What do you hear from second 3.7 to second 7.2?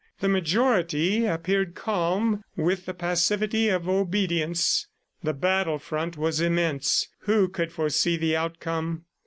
obedience. The battle front was immense;